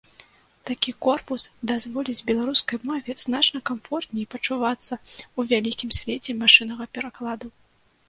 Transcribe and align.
Такі 0.69 0.93
корпус 1.07 1.45
дазволіць 1.71 2.23
беларускай 2.31 2.81
мове 2.91 3.17
значна 3.25 3.63
камфортней 3.73 4.25
пачувацца 4.35 4.93
ў 4.97 5.39
вялікім 5.55 5.89
свеце 6.03 6.31
машыннага 6.45 6.93
перакладу. 6.99 7.59